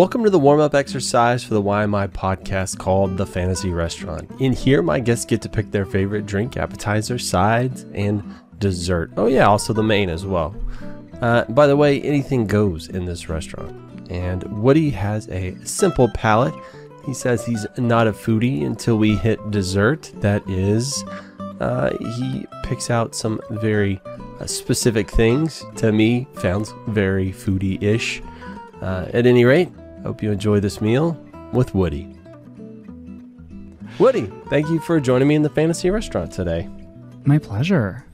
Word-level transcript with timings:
Welcome 0.00 0.24
to 0.24 0.30
the 0.30 0.38
warm 0.38 0.60
up 0.60 0.74
exercise 0.74 1.44
for 1.44 1.52
the 1.52 1.60
Why 1.60 1.82
Am 1.82 1.94
I 1.94 2.06
podcast 2.06 2.78
called 2.78 3.18
The 3.18 3.26
Fantasy 3.26 3.68
Restaurant. 3.68 4.30
In 4.40 4.54
here, 4.54 4.80
my 4.80 4.98
guests 4.98 5.26
get 5.26 5.42
to 5.42 5.48
pick 5.50 5.70
their 5.72 5.84
favorite 5.84 6.24
drink, 6.24 6.56
appetizer, 6.56 7.18
sides, 7.18 7.84
and 7.92 8.24
dessert. 8.58 9.10
Oh, 9.18 9.26
yeah, 9.26 9.46
also 9.46 9.74
the 9.74 9.82
main 9.82 10.08
as 10.08 10.24
well. 10.24 10.56
Uh, 11.20 11.44
by 11.50 11.66
the 11.66 11.76
way, 11.76 12.00
anything 12.00 12.46
goes 12.46 12.88
in 12.88 13.04
this 13.04 13.28
restaurant. 13.28 13.76
And 14.10 14.42
Woody 14.62 14.88
has 14.88 15.28
a 15.28 15.54
simple 15.66 16.08
palate. 16.14 16.54
He 17.04 17.12
says 17.12 17.44
he's 17.44 17.66
not 17.76 18.06
a 18.06 18.12
foodie 18.12 18.64
until 18.64 18.96
we 18.96 19.16
hit 19.16 19.50
dessert. 19.50 20.10
That 20.22 20.48
is, 20.48 21.04
uh, 21.60 21.90
he 22.16 22.46
picks 22.62 22.88
out 22.88 23.14
some 23.14 23.38
very 23.50 24.00
uh, 24.40 24.46
specific 24.46 25.10
things. 25.10 25.62
To 25.76 25.92
me, 25.92 26.26
sounds 26.38 26.72
very 26.88 27.32
foodie 27.32 27.82
ish. 27.82 28.22
Uh, 28.80 29.06
at 29.12 29.26
any 29.26 29.44
rate, 29.44 29.68
hope 30.02 30.22
you 30.22 30.30
enjoy 30.30 30.60
this 30.60 30.80
meal 30.80 31.12
with 31.52 31.74
Woody. 31.74 32.14
Woody, 33.98 34.30
thank 34.48 34.68
you 34.68 34.80
for 34.80 35.00
joining 35.00 35.28
me 35.28 35.34
in 35.34 35.42
the 35.42 35.50
fantasy 35.50 35.90
restaurant 35.90 36.32
today. 36.32 36.68
My 37.24 37.38
pleasure. 37.38 38.04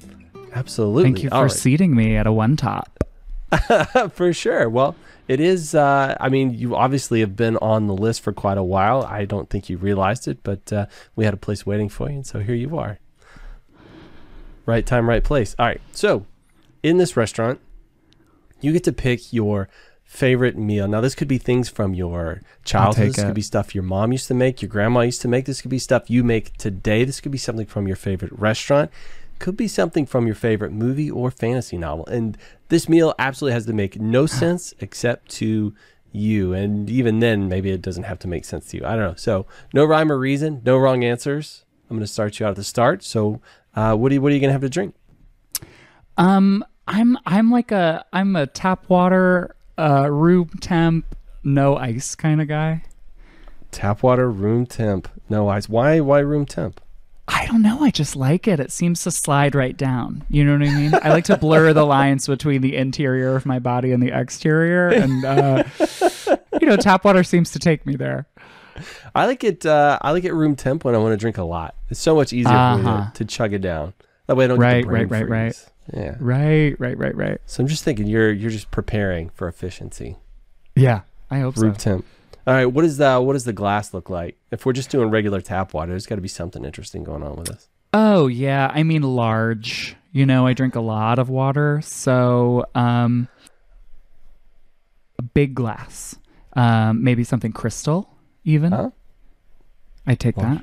Absolutely. 0.55 1.05
Thank 1.05 1.23
you 1.23 1.29
for 1.29 1.35
All 1.35 1.49
seating 1.49 1.95
me 1.95 2.17
at 2.17 2.27
a 2.27 2.33
one 2.33 2.57
top. 2.57 3.05
for 4.13 4.33
sure. 4.33 4.69
Well, 4.69 4.97
it 5.29 5.39
is. 5.39 5.75
Uh, 5.75 6.17
I 6.19 6.29
mean, 6.29 6.55
you 6.55 6.75
obviously 6.75 7.21
have 7.21 7.37
been 7.37 7.57
on 7.59 7.87
the 7.87 7.95
list 7.95 8.23
for 8.23 8.33
quite 8.33 8.59
a 8.59 8.63
while. 8.63 9.03
I 9.05 9.25
don't 9.25 9.49
think 9.49 9.69
you 9.69 9.77
realized 9.77 10.27
it, 10.27 10.43
but 10.43 10.73
uh, 10.73 10.87
we 11.15 11.25
had 11.25 11.35
a 11.35 11.39
place 11.39 11.65
waiting 11.65 11.89
for 11.89 12.09
you, 12.09 12.17
and 12.17 12.27
so 12.27 12.41
here 12.41 12.55
you 12.55 12.77
are. 12.79 12.99
Right 14.65 14.85
time, 14.85 15.09
right 15.09 15.23
place. 15.23 15.55
All 15.59 15.67
right. 15.67 15.81
So, 15.93 16.27
in 16.83 16.97
this 16.97 17.17
restaurant, 17.17 17.61
you 18.61 18.73
get 18.73 18.85
to 18.85 18.93
pick 18.93 19.33
your 19.33 19.69
favorite 20.07 20.57
meal. 20.57 20.89
Now, 20.89 21.01
this 21.01 21.15
could 21.15 21.29
be 21.29 21.37
things 21.37 21.69
from 21.69 21.93
your 21.93 22.41
childhood. 22.65 23.09
This 23.09 23.25
could 23.25 23.35
be 23.35 23.43
stuff 23.43 23.75
your 23.75 23.85
mom 23.85 24.13
used 24.13 24.29
to 24.29 24.35
make, 24.35 24.63
your 24.63 24.69
grandma 24.69 25.01
used 25.01 25.21
to 25.23 25.29
make. 25.29 25.45
This 25.45 25.61
could 25.61 25.71
be 25.71 25.79
stuff 25.79 26.09
you 26.09 26.25
make 26.25 26.57
today. 26.57 27.05
This 27.05 27.21
could 27.21 27.33
be 27.33 27.39
something 27.39 27.67
from 27.67 27.87
your 27.87 27.97
favorite 27.97 28.33
restaurant. 28.33 28.91
Could 29.39 29.57
be 29.57 29.69
something 29.69 30.07
from 30.07 30.25
your 30.25 30.35
favorite 30.35 30.73
movie 30.73 31.11
or 31.11 31.31
fantasy 31.31 31.77
novel. 31.77 32.07
And 32.07 32.39
this 32.69 32.89
meal 32.89 33.15
absolutely 33.19 33.53
has 33.55 33.67
to 33.67 33.73
make 33.73 34.01
no 34.01 34.27
sense 34.43 34.73
except 34.81 35.31
to 35.33 35.75
you. 36.13 36.55
And 36.55 36.89
even 36.89 37.19
then, 37.19 37.49
maybe 37.49 37.71
it 37.71 37.83
doesn't 37.83 38.05
have 38.05 38.19
to 38.21 38.29
make 38.29 38.45
sense 38.45 38.67
to 38.69 38.79
you. 38.79 38.87
I 38.87 38.97
don't 38.97 39.01
know. 39.01 39.15
So, 39.17 39.47
no 39.75 39.85
rhyme 39.85 40.11
or 40.11 40.19
reason, 40.19 40.63
no 40.65 40.79
wrong 40.79 41.05
answers. 41.05 41.65
I'm 41.91 41.97
going 41.97 42.07
to 42.07 42.13
start 42.13 42.41
you 42.41 42.47
out 42.47 42.51
at 42.51 42.57
the 42.57 42.65
start. 42.65 43.03
So, 43.03 43.41
uh, 43.75 43.95
what, 43.95 44.11
are 44.11 44.15
you, 44.15 44.23
what 44.23 44.33
are 44.33 44.35
you 44.35 44.41
going 44.41 44.49
to 44.49 44.55
have 44.55 44.63
to 44.63 44.71
drink? 44.71 44.95
Um, 46.17 46.65
I'm 46.89 47.19
I'm 47.27 47.51
like 47.51 47.73
a 47.73 48.05
I'm 48.13 48.37
a 48.37 48.47
tap 48.47 48.89
water, 48.89 49.57
uh, 49.79 50.11
room 50.11 50.49
temp, 50.61 51.05
no 51.45 51.77
ice 51.77 52.15
kind 52.15 52.41
of 52.41 52.49
guy. 52.49 52.83
Tap 53.71 54.03
water, 54.03 54.31
room 54.31 54.67
temp, 54.67 55.09
no 55.29 55.49
ice. 55.49 55.69
Why? 55.69 56.01
Why 56.01 56.21
room 56.21 56.47
temp? 56.47 56.81
I 57.29 57.45
don't 57.47 57.61
know. 57.63 57.83
I 57.83 57.91
just 57.91 58.15
like 58.15 58.47
it. 58.47 58.61
It 58.61 58.71
seems 58.71 59.03
to 59.03 59.11
slide 59.11 59.55
right 59.57 59.77
down. 59.77 60.25
You 60.31 60.45
know 60.45 60.53
what 60.53 60.63
I 60.63 60.73
mean? 60.75 60.95
I 61.03 61.09
like 61.11 61.25
to 61.25 61.37
blur 61.37 61.73
the 61.73 61.85
lines 61.85 62.27
between 62.29 62.63
the 62.63 62.77
interior 62.77 63.35
of 63.35 63.45
my 63.45 63.59
body 63.59 63.91
and 63.91 64.01
the 64.03 64.17
exterior, 64.17 64.89
and 64.91 65.25
uh, 65.25 65.65
you 66.61 66.67
know, 66.69 66.77
tap 66.77 67.05
water 67.05 67.25
seems 67.25 67.51
to 67.51 67.59
take 67.59 67.85
me 67.85 67.97
there. 67.97 68.27
I 69.15 69.27
like 69.27 69.43
it. 69.43 69.67
Uh, 69.67 69.99
I 70.03 70.13
like 70.13 70.25
it 70.25 70.33
room 70.35 70.55
temp 70.55 70.85
when 70.85 70.95
I 70.95 70.99
want 70.99 71.13
to 71.15 71.17
drink 71.17 71.37
a 71.39 71.43
lot. 71.45 71.75
It's 71.91 71.99
so 72.01 72.15
much 72.15 72.33
easier 72.33 72.53
for 72.53 72.77
me 72.79 72.83
Uh-huh. 72.89 73.11
to, 73.13 73.19
to 73.19 73.25
chug 73.25 73.53
it 73.53 73.61
down. 73.61 73.95
That 74.27 74.37
way 74.37 74.45
I 74.45 74.49
don't 74.49 74.59
get 74.59 74.63
Right, 74.63 74.83
the 74.83 74.87
brain 74.89 75.09
right, 75.09 75.23
right, 75.23 75.29
right. 75.29 75.67
Yeah. 75.93 76.17
Right, 76.19 76.79
right, 76.81 76.97
right, 76.99 77.15
right. 77.15 77.39
So 77.47 77.63
I'm 77.63 77.69
just 77.69 77.85
thinking 77.85 78.07
you're 78.07 78.33
you're 78.33 78.51
just 78.51 78.71
preparing 78.71 79.31
for 79.31 79.47
efficiency. 79.49 80.17
Yeah, 80.75 81.03
I 81.31 81.41
hope 81.41 81.57
Room 81.57 81.75
so. 81.75 81.79
temp. 81.79 82.05
All 82.47 82.55
right. 82.55 82.67
What 82.67 82.85
is 82.85 82.97
the 82.97 83.21
what 83.21 83.33
does 83.35 83.45
the 83.45 83.53
glass 83.53 83.93
look 83.95 84.09
like? 84.11 84.37
If 84.51 84.67
we're 84.67 84.73
just 84.73 84.91
doing 84.91 85.11
regular 85.11 85.41
tap 85.41 85.75
water, 85.75 85.91
there's 85.93 86.07
got 86.07 86.17
to 86.17 86.21
be 86.21 86.29
something 86.29 86.65
interesting 86.65 87.03
going 87.05 87.23
on 87.23 87.37
with 87.37 87.47
this. 87.49 87.69
Oh 87.95 88.27
yeah, 88.27 88.71
I 88.73 88.83
mean 88.83 89.03
large. 89.03 89.97
You 90.13 90.27
know, 90.27 90.47
I 90.47 90.53
drink 90.55 90.75
a 90.77 90.81
lot 90.81 91.19
of 91.19 91.29
water, 91.29 91.81
so 91.83 92.65
um 92.75 93.29
a 95.19 95.23
big 95.23 95.55
glass. 95.55 96.17
Um 96.55 97.03
maybe 97.05 97.25
something 97.25 97.53
crystal 97.53 98.11
even. 98.45 98.73
Huh? 98.73 98.91
I 100.07 100.15
take 100.15 100.37
Large- 100.37 100.61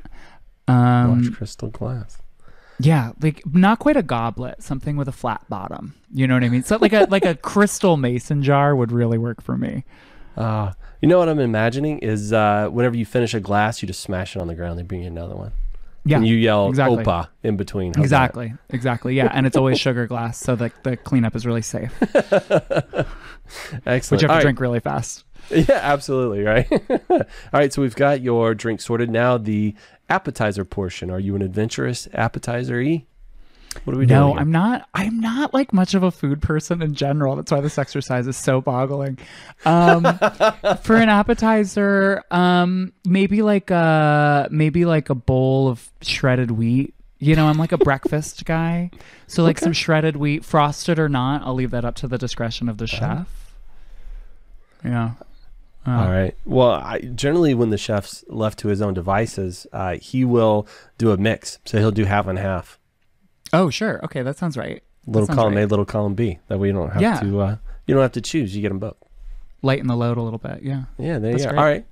that. 0.67 0.73
Um 0.73 1.21
Large 1.23 1.35
crystal 1.35 1.69
glass. 1.69 2.21
Yeah, 2.79 3.11
like 3.21 3.43
not 3.53 3.79
quite 3.79 3.97
a 3.97 4.03
goblet, 4.03 4.61
something 4.63 4.97
with 4.97 5.07
a 5.07 5.11
flat 5.11 5.43
bottom. 5.49 5.95
You 6.13 6.27
know 6.27 6.33
what 6.33 6.43
I 6.43 6.49
mean? 6.49 6.63
So 6.63 6.77
like 6.77 6.93
a 6.93 7.07
like 7.09 7.25
a 7.25 7.35
crystal 7.51 7.97
mason 7.97 8.43
jar 8.43 8.75
would 8.75 8.91
really 8.91 9.17
work 9.17 9.41
for 9.41 9.57
me. 9.57 9.83
Uh, 10.35 10.73
you 11.01 11.07
know 11.07 11.19
what 11.19 11.29
I'm 11.29 11.39
imagining 11.39 11.99
is 11.99 12.33
uh, 12.33 12.69
whenever 12.71 12.95
you 12.95 13.05
finish 13.05 13.33
a 13.33 13.39
glass, 13.39 13.81
you 13.81 13.87
just 13.87 14.01
smash 14.01 14.35
it 14.35 14.41
on 14.41 14.47
the 14.47 14.55
ground. 14.55 14.79
They 14.79 14.83
bring 14.83 15.01
you 15.01 15.07
another 15.07 15.35
one. 15.35 15.51
Yeah. 16.05 16.17
And 16.17 16.27
you 16.27 16.35
yell 16.35 16.67
exactly. 16.67 17.03
"Opa" 17.03 17.29
in 17.43 17.55
between. 17.55 17.93
How's 17.93 18.09
that? 18.09 18.31
Exactly. 18.31 18.53
Exactly. 18.71 19.15
Yeah, 19.15 19.31
and 19.33 19.45
it's 19.45 19.55
always 19.55 19.79
sugar 19.79 20.05
glass 20.05 20.37
so 20.37 20.55
the 20.55 20.71
the 20.83 20.97
cleanup 20.97 21.35
is 21.35 21.45
really 21.45 21.61
safe. 21.61 21.93
Excellent. 23.85 23.85
But 23.85 23.85
you 23.85 23.85
have 23.85 24.19
to 24.19 24.27
All 24.27 24.35
right. 24.35 24.41
drink 24.41 24.59
really 24.59 24.79
fast. 24.79 25.25
Yeah, 25.49 25.79
absolutely. 25.81 26.41
Right. 26.41 26.67
All 27.09 27.19
right. 27.51 27.71
So 27.71 27.81
we've 27.81 27.95
got 27.95 28.21
your 28.21 28.55
drink 28.55 28.79
sorted. 28.79 29.09
Now 29.09 29.37
the 29.37 29.75
appetizer 30.09 30.65
portion. 30.65 31.09
Are 31.09 31.19
you 31.19 31.35
an 31.35 31.41
adventurous 31.41 32.07
appetizer 32.13 32.79
e? 32.79 33.05
What 33.83 33.95
are 33.95 33.99
we 33.99 34.05
doing? 34.05 34.19
No. 34.19 34.37
I'm 34.37 34.51
not. 34.51 34.87
I'm 34.93 35.19
not 35.19 35.53
like 35.53 35.73
much 35.73 35.93
of 35.93 36.03
a 36.03 36.11
food 36.11 36.41
person 36.41 36.81
in 36.81 36.93
general. 36.93 37.35
That's 37.35 37.51
why 37.51 37.61
this 37.61 37.77
exercise 37.77 38.27
is 38.27 38.37
so 38.37 38.61
boggling. 38.61 39.17
Um, 39.65 40.03
for 40.83 40.95
an 40.95 41.09
appetizer, 41.09 42.23
um, 42.31 42.93
maybe 43.03 43.41
like 43.41 43.71
a 43.71 44.47
maybe 44.51 44.85
like 44.85 45.09
a 45.09 45.15
bowl 45.15 45.67
of 45.69 45.91
shredded 46.01 46.51
wheat. 46.51 46.93
You 47.19 47.35
know, 47.35 47.47
I'm 47.47 47.57
like 47.57 47.71
a 47.71 47.77
breakfast 47.77 48.45
guy, 48.45 48.91
so 49.27 49.43
like 49.43 49.57
some 49.57 49.73
shredded 49.73 50.17
wheat, 50.17 50.45
frosted 50.45 50.99
or 50.99 51.09
not. 51.09 51.41
I'll 51.43 51.55
leave 51.55 51.71
that 51.71 51.85
up 51.85 51.95
to 51.95 52.07
the 52.07 52.17
discretion 52.17 52.69
of 52.69 52.77
the 52.77 52.87
chef. 52.87 53.27
Yeah. 54.83 55.13
Uh, 55.85 55.91
All 55.91 56.09
right. 56.11 56.35
Well, 56.45 56.71
I, 56.71 56.99
generally, 56.99 57.53
when 57.53 57.69
the 57.69 57.77
chef's 57.77 58.23
left 58.27 58.59
to 58.59 58.69
his 58.69 58.81
own 58.81 58.93
devices, 58.93 59.67
uh, 59.73 59.95
he 59.95 60.23
will 60.23 60.65
do 60.97 61.11
a 61.11 61.17
mix. 61.17 61.59
So 61.65 61.77
he'll 61.79 61.91
do 61.91 62.05
half 62.05 62.25
and 62.27 62.39
half. 62.39 62.79
Oh, 63.51 63.69
sure. 63.69 64.03
Okay, 64.05 64.21
that 64.21 64.37
sounds 64.37 64.57
right. 64.57 64.81
Little 65.05 65.27
sounds 65.27 65.37
column 65.37 65.55
right. 65.55 65.63
A, 65.63 65.67
little 65.67 65.85
column 65.85 66.13
B. 66.13 66.39
That 66.47 66.57
way 66.59 66.67
you 66.67 66.73
don't 66.73 66.91
have 66.91 67.01
Yeah. 67.01 67.19
to. 67.19 67.39
Uh, 67.41 67.57
you 67.85 67.93
don't 67.93 68.01
have 68.01 68.13
to 68.13 68.21
choose. 68.21 68.55
You 68.55 68.61
get 68.61 68.69
them 68.69 68.79
both. 68.79 68.95
Lighten 69.61 69.87
the 69.87 69.95
load 69.97 70.17
a 70.17 70.21
little 70.21 70.39
bit. 70.39 70.61
Yeah. 70.63 70.83
Yeah, 70.97 71.19
there 71.19 71.31
That's 71.33 71.43
you 71.43 71.51
go. 71.51 71.57
All 71.57 71.63
right. 71.63 71.85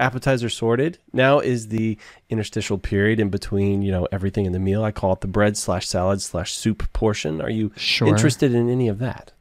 Appetizer 0.00 0.48
sorted. 0.48 0.98
Now 1.12 1.38
is 1.38 1.68
the 1.68 1.98
interstitial 2.30 2.78
period 2.78 3.20
in 3.20 3.28
between, 3.28 3.82
you 3.82 3.92
know, 3.92 4.08
everything 4.10 4.44
in 4.46 4.52
the 4.52 4.58
meal. 4.58 4.82
I 4.82 4.90
call 4.90 5.12
it 5.12 5.20
the 5.20 5.28
bread 5.28 5.56
slash 5.56 5.86
salad 5.86 6.20
slash 6.20 6.52
soup 6.54 6.90
portion. 6.92 7.40
Are 7.40 7.50
you 7.50 7.70
Sure. 7.76 8.08
interested 8.08 8.52
in 8.54 8.68
any 8.68 8.88
of 8.88 8.98
that? 8.98 9.32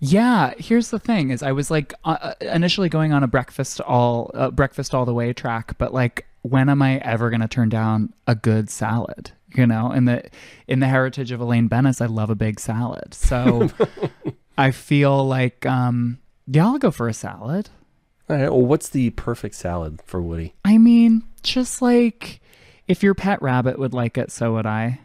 Yeah, 0.00 0.54
here's 0.58 0.90
the 0.90 0.98
thing: 0.98 1.30
is 1.30 1.42
I 1.42 1.52
was 1.52 1.70
like 1.70 1.94
uh, 2.04 2.34
initially 2.40 2.88
going 2.88 3.12
on 3.12 3.22
a 3.22 3.26
breakfast 3.26 3.80
all 3.80 4.30
uh, 4.34 4.50
breakfast 4.50 4.94
all 4.94 5.04
the 5.04 5.14
way 5.14 5.32
track, 5.32 5.76
but 5.78 5.92
like, 5.92 6.26
when 6.42 6.68
am 6.68 6.82
I 6.82 6.98
ever 6.98 7.30
gonna 7.30 7.48
turn 7.48 7.68
down 7.68 8.12
a 8.26 8.34
good 8.34 8.70
salad? 8.70 9.32
You 9.54 9.66
know, 9.66 9.92
in 9.92 10.04
the 10.04 10.28
in 10.66 10.80
the 10.80 10.86
heritage 10.86 11.32
of 11.32 11.40
Elaine 11.40 11.68
Benes, 11.68 12.00
I 12.00 12.06
love 12.06 12.30
a 12.30 12.34
big 12.34 12.60
salad, 12.60 13.14
so 13.14 13.70
I 14.58 14.70
feel 14.72 15.26
like, 15.26 15.64
um, 15.66 16.18
yeah, 16.46 16.66
I'll 16.66 16.78
go 16.78 16.90
for 16.90 17.08
a 17.08 17.14
salad. 17.14 17.70
All 18.28 18.36
right. 18.36 18.50
Well, 18.50 18.62
what's 18.62 18.90
the 18.90 19.10
perfect 19.10 19.54
salad 19.54 20.00
for 20.04 20.20
Woody? 20.20 20.54
I 20.64 20.78
mean, 20.78 21.22
just 21.42 21.80
like 21.80 22.40
if 22.88 23.02
your 23.02 23.14
pet 23.14 23.40
rabbit 23.40 23.78
would 23.78 23.94
like 23.94 24.18
it, 24.18 24.30
so 24.30 24.54
would 24.54 24.66
I. 24.66 25.00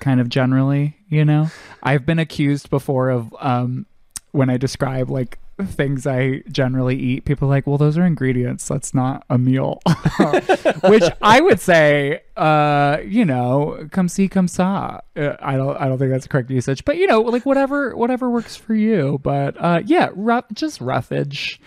Kind 0.00 0.20
of 0.20 0.28
generally, 0.28 0.96
you 1.08 1.24
know. 1.24 1.48
I've 1.82 2.06
been 2.06 2.18
accused 2.18 2.70
before 2.70 3.10
of 3.10 3.34
um, 3.40 3.86
when 4.32 4.50
I 4.50 4.56
describe 4.56 5.10
like 5.10 5.38
things 5.66 6.06
I 6.06 6.42
generally 6.50 6.96
eat. 6.96 7.24
People 7.24 7.48
are 7.48 7.50
like, 7.50 7.66
"Well, 7.66 7.78
those 7.78 7.98
are 7.98 8.04
ingredients. 8.04 8.68
That's 8.68 8.94
not 8.94 9.24
a 9.28 9.38
meal." 9.38 9.80
Which 10.84 11.04
I 11.20 11.40
would 11.40 11.60
say, 11.60 12.20
uh, 12.36 12.98
you 13.04 13.24
know, 13.24 13.88
come 13.90 14.08
see, 14.08 14.28
come 14.28 14.48
saw. 14.48 15.00
Uh, 15.16 15.36
I 15.40 15.56
don't, 15.56 15.76
I 15.76 15.88
don't 15.88 15.98
think 15.98 16.10
that's 16.10 16.26
correct 16.26 16.50
usage, 16.50 16.84
but 16.84 16.96
you 16.96 17.06
know, 17.06 17.20
like 17.22 17.44
whatever, 17.44 17.96
whatever 17.96 18.30
works 18.30 18.56
for 18.56 18.74
you. 18.74 19.18
But 19.22 19.56
uh, 19.58 19.82
yeah, 19.84 20.10
rough, 20.14 20.44
just 20.52 20.80
roughage, 20.80 21.60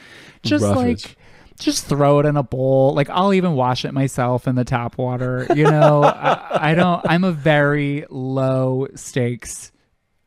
just 0.43 0.63
Roughage. 0.63 1.05
like 1.05 1.17
just 1.59 1.85
throw 1.85 2.19
it 2.19 2.25
in 2.25 2.37
a 2.37 2.43
bowl. 2.43 2.93
Like 2.93 3.09
I'll 3.09 3.33
even 3.33 3.53
wash 3.53 3.85
it 3.85 3.93
myself 3.93 4.47
in 4.47 4.55
the 4.55 4.63
tap 4.65 4.97
water. 4.97 5.47
You 5.53 5.65
know, 5.65 6.03
I, 6.05 6.71
I 6.71 6.75
don't. 6.75 7.05
I'm 7.07 7.23
a 7.23 7.31
very 7.31 8.05
low 8.09 8.87
stakes 8.95 9.71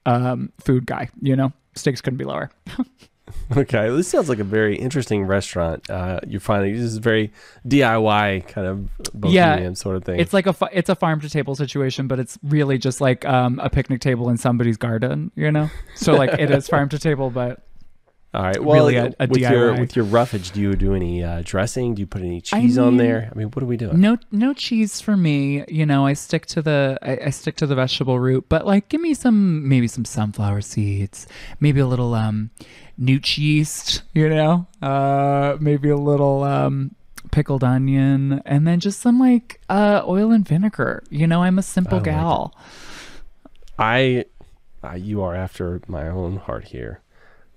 um, 0.06 0.52
food 0.60 0.86
guy. 0.86 1.08
You 1.20 1.36
know, 1.36 1.52
stakes 1.74 2.00
couldn't 2.00 2.18
be 2.18 2.24
lower. 2.24 2.50
Okay, 3.56 3.90
this 3.90 4.08
sounds 4.08 4.28
like 4.28 4.38
a 4.38 4.44
very 4.44 4.76
interesting 4.76 5.24
restaurant. 5.24 5.88
Uh, 5.90 6.20
you're 6.26 6.40
finding 6.40 6.74
this 6.74 6.82
is 6.82 6.98
very 6.98 7.32
DIY 7.66 8.48
kind 8.48 8.66
of 8.66 8.88
bohemian 9.12 9.74
sort 9.74 9.96
of 9.96 10.04
thing. 10.04 10.18
It's 10.18 10.32
like 10.32 10.46
a 10.46 10.54
it's 10.72 10.88
a 10.88 10.94
farm 10.94 11.20
to 11.20 11.28
table 11.28 11.54
situation, 11.54 12.06
but 12.06 12.18
it's 12.18 12.38
really 12.42 12.78
just 12.78 13.00
like 13.00 13.24
um, 13.24 13.60
a 13.60 13.68
picnic 13.68 14.00
table 14.00 14.28
in 14.28 14.36
somebody's 14.36 14.76
garden. 14.76 15.30
You 15.36 15.50
know, 15.52 15.70
so 15.94 16.14
like 16.14 16.38
it 16.38 16.50
is 16.50 16.68
farm 16.68 16.88
to 16.90 16.98
table, 16.98 17.30
but 17.30 17.60
All 18.34 18.42
right. 18.42 18.62
Well, 18.62 18.86
Really 18.86 18.96
a- 18.96 19.14
a 19.20 19.28
with 19.28 19.38
your 19.38 19.74
with 19.74 19.94
your 19.94 20.04
roughage, 20.04 20.50
do 20.50 20.60
you 20.60 20.74
do 20.74 20.92
any 20.92 21.22
uh, 21.22 21.42
dressing? 21.44 21.94
Do 21.94 22.00
you 22.00 22.06
put 22.06 22.22
any 22.22 22.40
cheese 22.40 22.76
on 22.76 22.96
mean- 22.96 22.96
there? 22.96 23.30
I 23.30 23.38
mean, 23.38 23.46
what 23.48 23.62
are 23.62 23.66
we 23.66 23.76
doing? 23.76 24.00
No, 24.00 24.18
no 24.32 24.52
cheese 24.52 25.00
for 25.00 25.16
me. 25.16 25.64
You 25.68 25.86
know, 25.86 26.04
I 26.04 26.14
stick 26.14 26.46
to 26.46 26.60
the 26.60 26.98
I, 27.00 27.26
I 27.26 27.30
stick 27.30 27.54
to 27.56 27.66
the 27.66 27.76
vegetable 27.76 28.18
root, 28.18 28.46
but 28.48 28.66
like, 28.66 28.88
give 28.88 29.00
me 29.00 29.14
some 29.14 29.68
maybe 29.68 29.86
some 29.86 30.04
sunflower 30.04 30.62
seeds, 30.62 31.28
maybe 31.60 31.78
a 31.78 31.86
little 31.86 32.12
um, 32.14 32.50
nooch 33.00 33.38
yeast. 33.38 34.02
You 34.14 34.28
know, 34.28 34.66
uh, 34.82 35.56
maybe 35.60 35.88
a 35.88 35.96
little 35.96 36.42
um, 36.42 36.96
pickled 37.30 37.62
onion, 37.62 38.42
and 38.44 38.66
then 38.66 38.80
just 38.80 38.98
some 39.00 39.20
like 39.20 39.60
uh, 39.68 40.02
oil 40.04 40.32
and 40.32 40.46
vinegar. 40.46 41.04
You 41.08 41.28
know, 41.28 41.44
I'm 41.44 41.58
a 41.60 41.62
simple 41.62 41.98
I 41.98 42.00
like 42.00 42.04
gal. 42.04 42.54
I, 43.78 44.24
uh, 44.82 44.94
you 44.94 45.22
are 45.22 45.36
after 45.36 45.80
my 45.86 46.08
own 46.08 46.36
heart 46.36 46.64
here. 46.64 47.00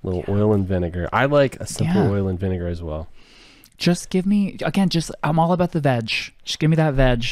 Little 0.04 0.24
oil 0.30 0.54
and 0.54 0.68
vinegar. 0.68 1.10
I 1.12 1.26
like 1.26 1.60
a 1.60 1.66
simple 1.68 2.04
Yeah. 2.04 2.10
oil 2.12 2.28
and 2.28 2.40
vinegar 2.40 2.68
as 2.68 2.82
well. 2.82 3.08
Just 3.78 4.10
give 4.10 4.26
me 4.26 4.58
again. 4.64 4.90
Just 4.90 5.12
I'm 5.24 5.38
all 5.40 5.52
about 5.54 5.72
the 5.72 5.80
veg. 5.80 6.08
Just 6.44 6.60
give 6.60 6.70
me 6.70 6.76
that 6.78 6.94
veg. 6.94 7.26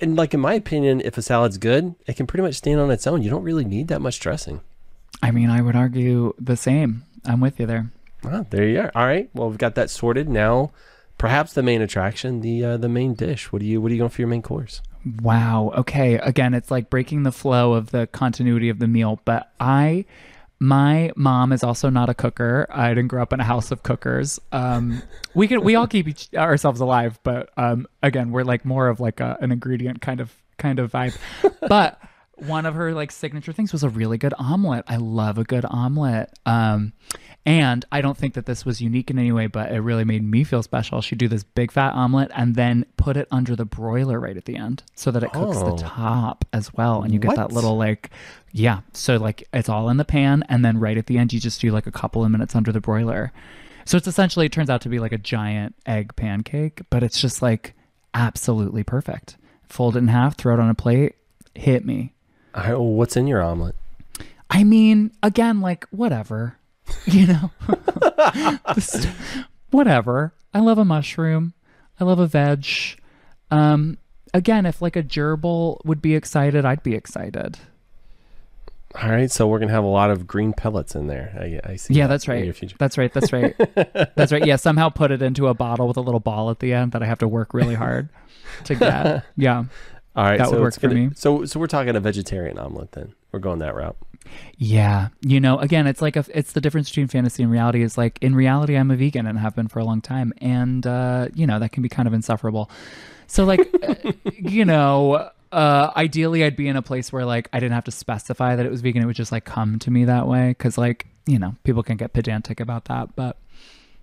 And 0.00 0.14
like 0.16 0.32
in 0.32 0.40
my 0.40 0.54
opinion, 0.54 1.00
if 1.04 1.18
a 1.18 1.22
salad's 1.22 1.58
good, 1.58 1.94
it 2.06 2.16
can 2.16 2.26
pretty 2.26 2.42
much 2.42 2.54
stand 2.54 2.78
on 2.80 2.90
its 2.90 3.06
own. 3.06 3.22
You 3.22 3.30
don't 3.30 3.42
really 3.42 3.64
need 3.64 3.88
that 3.88 4.00
much 4.00 4.20
dressing. 4.20 4.60
I 5.22 5.32
mean, 5.32 5.50
I 5.50 5.60
would 5.60 5.74
argue 5.74 6.34
the 6.38 6.56
same. 6.56 7.02
I'm 7.24 7.40
with 7.40 7.58
you 7.58 7.66
there. 7.66 7.90
Ah, 8.24 8.44
there 8.50 8.66
you 8.68 8.80
are. 8.80 8.92
All 8.94 9.06
right. 9.06 9.28
Well, 9.34 9.48
we've 9.48 9.58
got 9.58 9.74
that 9.74 9.90
sorted. 9.90 10.28
Now, 10.28 10.70
perhaps 11.18 11.52
the 11.52 11.62
main 11.64 11.82
attraction, 11.82 12.42
the 12.42 12.64
uh, 12.64 12.76
the 12.76 12.88
main 12.88 13.14
dish. 13.14 13.50
What 13.52 13.58
do 13.60 13.66
you 13.66 13.80
What 13.80 13.90
are 13.90 13.94
you 13.94 13.98
going 13.98 14.10
for 14.10 14.22
your 14.22 14.28
main 14.28 14.42
course? 14.42 14.82
Wow. 15.20 15.72
Okay. 15.76 16.14
Again, 16.14 16.54
it's 16.54 16.70
like 16.70 16.88
breaking 16.90 17.24
the 17.24 17.32
flow 17.32 17.72
of 17.72 17.90
the 17.90 18.06
continuity 18.06 18.68
of 18.68 18.78
the 18.78 18.86
meal. 18.86 19.18
But 19.24 19.50
I, 19.58 20.04
my 20.60 21.10
mom 21.16 21.52
is 21.52 21.64
also 21.64 21.88
not 21.88 22.10
a 22.10 22.14
cooker. 22.14 22.66
I 22.70 22.90
didn't 22.90 23.08
grow 23.08 23.22
up 23.22 23.32
in 23.32 23.40
a 23.40 23.44
house 23.44 23.70
of 23.70 23.82
cookers. 23.82 24.38
Um, 24.52 25.02
we 25.34 25.48
can 25.48 25.62
we 25.62 25.74
all 25.74 25.86
keep 25.86 26.06
each, 26.06 26.28
ourselves 26.34 26.80
alive, 26.80 27.18
but 27.22 27.48
um, 27.56 27.86
again, 28.02 28.30
we're 28.30 28.44
like 28.44 28.64
more 28.66 28.88
of 28.88 29.00
like 29.00 29.20
a, 29.20 29.38
an 29.40 29.52
ingredient 29.52 30.02
kind 30.02 30.20
of 30.20 30.34
kind 30.58 30.78
of 30.78 30.92
vibe. 30.92 31.16
but 31.68 32.00
one 32.42 32.66
of 32.66 32.74
her 32.74 32.92
like 32.92 33.10
signature 33.12 33.52
things 33.52 33.72
was 33.72 33.82
a 33.82 33.88
really 33.88 34.18
good 34.18 34.34
omelet. 34.38 34.84
I 34.88 34.96
love 34.96 35.38
a 35.38 35.44
good 35.44 35.64
omelet. 35.68 36.32
Um, 36.46 36.92
and 37.46 37.84
I 37.90 38.00
don't 38.02 38.16
think 38.18 38.34
that 38.34 38.44
this 38.46 38.64
was 38.66 38.80
unique 38.82 39.10
in 39.10 39.18
any 39.18 39.32
way, 39.32 39.46
but 39.46 39.72
it 39.72 39.80
really 39.80 40.04
made 40.04 40.22
me 40.22 40.44
feel 40.44 40.62
special. 40.62 41.00
She'd 41.00 41.18
do 41.18 41.26
this 41.28 41.42
big 41.42 41.72
fat 41.72 41.94
omelet 41.94 42.30
and 42.34 42.54
then 42.54 42.84
put 42.96 43.16
it 43.16 43.26
under 43.30 43.56
the 43.56 43.64
broiler 43.64 44.20
right 44.20 44.36
at 44.36 44.44
the 44.44 44.56
end 44.56 44.82
so 44.94 45.10
that 45.10 45.22
it 45.22 45.32
cooks 45.32 45.56
Oh. 45.58 45.74
the 45.76 45.82
top 45.82 46.44
as 46.52 46.72
well. 46.74 47.02
And 47.02 47.12
you 47.14 47.18
get 47.18 47.36
that 47.36 47.52
little 47.52 47.76
like, 47.78 48.10
yeah. 48.52 48.80
So 48.92 49.16
like 49.16 49.48
it's 49.54 49.68
all 49.70 49.88
in 49.88 49.96
the 49.96 50.04
pan. 50.04 50.44
And 50.48 50.64
then 50.64 50.78
right 50.78 50.98
at 50.98 51.06
the 51.06 51.16
end, 51.18 51.32
you 51.32 51.40
just 51.40 51.60
do 51.60 51.70
like 51.72 51.86
a 51.86 51.92
couple 51.92 52.24
of 52.24 52.30
minutes 52.30 52.54
under 52.54 52.72
the 52.72 52.80
broiler. 52.80 53.32
So 53.86 53.96
it's 53.96 54.06
essentially, 54.06 54.46
it 54.46 54.52
turns 54.52 54.68
out 54.70 54.82
to 54.82 54.88
be 54.90 54.98
like 54.98 55.12
a 55.12 55.18
giant 55.18 55.74
egg 55.86 56.14
pancake, 56.16 56.82
but 56.90 57.02
it's 57.02 57.20
just 57.20 57.40
like 57.42 57.74
absolutely 58.14 58.84
perfect. 58.84 59.36
Fold 59.68 59.96
it 59.96 60.00
in 60.00 60.08
half, 60.08 60.36
throw 60.36 60.54
it 60.54 60.60
on 60.60 60.68
a 60.68 60.74
plate, 60.74 61.14
hit 61.54 61.84
me. 61.86 62.12
All 62.54 62.62
right, 62.62 62.72
well, 62.72 62.84
what's 62.84 63.16
in 63.16 63.26
your 63.26 63.42
omelet? 63.42 63.74
I 64.50 64.64
mean, 64.64 65.12
again, 65.22 65.60
like 65.60 65.86
whatever, 65.90 66.56
you 67.06 67.26
know, 67.26 67.50
Just 68.74 69.08
whatever. 69.70 70.32
I 70.52 70.60
love 70.60 70.78
a 70.78 70.84
mushroom. 70.84 71.54
I 71.98 72.04
love 72.04 72.18
a 72.18 72.26
veg. 72.26 72.66
Um, 73.50 73.98
again, 74.34 74.66
if 74.66 74.82
like 74.82 74.96
a 74.96 75.02
gerbil 75.02 75.84
would 75.84 76.02
be 76.02 76.14
excited, 76.14 76.64
I'd 76.64 76.82
be 76.82 76.94
excited. 76.94 77.58
All 79.00 79.08
right, 79.08 79.30
so 79.30 79.46
we're 79.46 79.60
gonna 79.60 79.70
have 79.70 79.84
a 79.84 79.88
lot 79.88 80.10
of 80.10 80.26
green 80.26 80.52
pellets 80.52 80.96
in 80.96 81.06
there. 81.06 81.32
I, 81.38 81.72
I 81.72 81.76
see. 81.76 81.94
Yeah, 81.94 82.08
that 82.08 82.14
that's 82.14 82.28
right. 82.28 82.44
your 82.44 82.54
future. 82.54 82.74
That's 82.78 82.98
right. 82.98 83.12
That's 83.12 83.32
right. 83.32 83.56
that's 84.16 84.32
right. 84.32 84.44
Yeah, 84.44 84.56
somehow 84.56 84.88
put 84.88 85.12
it 85.12 85.22
into 85.22 85.46
a 85.46 85.54
bottle 85.54 85.86
with 85.86 85.96
a 85.96 86.00
little 86.00 86.18
ball 86.18 86.50
at 86.50 86.58
the 86.58 86.72
end 86.72 86.92
that 86.92 87.02
I 87.02 87.06
have 87.06 87.20
to 87.20 87.28
work 87.28 87.54
really 87.54 87.76
hard 87.76 88.08
to 88.64 88.74
get. 88.74 89.24
Yeah. 89.36 89.64
All 90.16 90.24
right, 90.24 90.38
That 90.38 90.46
so 90.48 90.52
would 90.54 90.60
work 90.62 90.74
for 90.74 90.80
gonna- 90.88 90.94
me. 90.94 91.10
So, 91.14 91.44
so 91.44 91.60
we're 91.60 91.66
talking 91.68 91.94
a 91.94 92.00
vegetarian 92.00 92.58
omelet 92.58 92.92
then. 92.92 93.14
We're 93.32 93.38
going 93.38 93.60
that 93.60 93.74
route. 93.76 93.96
Yeah, 94.58 95.08
you 95.22 95.40
know, 95.40 95.58
again, 95.58 95.86
it's 95.86 96.02
like 96.02 96.16
a, 96.16 96.24
it's 96.34 96.52
the 96.52 96.60
difference 96.60 96.88
between 96.90 97.06
fantasy 97.08 97.42
and 97.42 97.50
reality. 97.50 97.82
Is 97.82 97.96
like 97.96 98.18
in 98.20 98.34
reality, 98.34 98.76
I'm 98.76 98.90
a 98.90 98.96
vegan 98.96 99.26
and 99.26 99.38
have 99.38 99.54
been 99.56 99.68
for 99.68 99.78
a 99.78 99.84
long 99.84 100.00
time, 100.00 100.32
and 100.38 100.86
uh, 100.86 101.28
you 101.34 101.46
know 101.46 101.58
that 101.58 101.70
can 101.72 101.82
be 101.82 101.88
kind 101.88 102.06
of 102.06 102.12
insufferable. 102.12 102.70
So 103.28 103.44
like, 103.44 103.60
uh, 103.82 103.94
you 104.36 104.64
know, 104.64 105.30
uh, 105.52 105.90
ideally, 105.96 106.44
I'd 106.44 106.56
be 106.56 106.68
in 106.68 106.76
a 106.76 106.82
place 106.82 107.12
where 107.12 107.24
like 107.24 107.48
I 107.52 107.60
didn't 107.60 107.74
have 107.74 107.84
to 107.84 107.90
specify 107.92 108.56
that 108.56 108.66
it 108.66 108.70
was 108.70 108.82
vegan; 108.82 109.02
it 109.02 109.06
would 109.06 109.16
just 109.16 109.32
like 109.32 109.44
come 109.44 109.78
to 109.80 109.90
me 109.90 110.04
that 110.04 110.26
way. 110.26 110.48
Because 110.50 110.76
like, 110.76 111.06
you 111.26 111.38
know, 111.38 111.54
people 111.64 111.82
can 111.82 111.96
get 111.96 112.12
pedantic 112.12 112.60
about 112.60 112.86
that, 112.86 113.16
but 113.16 113.36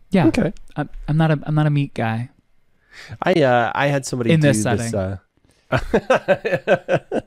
yeah, 0.09 0.27
Okay. 0.27 0.51
I'm, 0.77 0.89
I'm 1.07 1.17
not 1.17 1.31
a 1.31 1.39
I'm 1.43 1.53
not 1.53 1.67
a 1.67 1.71
meat 1.71 1.93
guy. 1.93 2.29
I 3.21 3.33
uh, 3.33 3.71
I 3.75 3.87
had 3.87 4.05
somebody 4.05 4.31
In 4.31 4.39
do 4.39 4.47
this 4.47 4.63
this. 4.63 4.63
setting. 4.89 4.95
Uh, 4.97 5.17